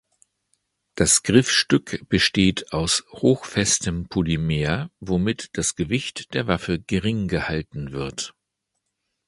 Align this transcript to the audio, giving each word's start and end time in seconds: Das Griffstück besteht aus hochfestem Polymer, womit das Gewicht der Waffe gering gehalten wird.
Das 0.95 1.21
Griffstück 1.21 2.09
besteht 2.09 2.73
aus 2.73 3.03
hochfestem 3.11 4.07
Polymer, 4.07 4.89
womit 4.99 5.51
das 5.55 5.75
Gewicht 5.75 6.33
der 6.33 6.47
Waffe 6.47 6.79
gering 6.79 7.27
gehalten 7.27 7.91
wird. 7.91 8.33